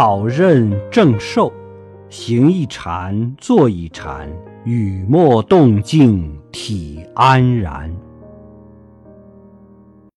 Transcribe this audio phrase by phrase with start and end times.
[0.00, 1.52] 宝刃正受，
[2.08, 4.28] 行一禅，坐一禅，
[4.64, 7.92] 雨墨动静体安然。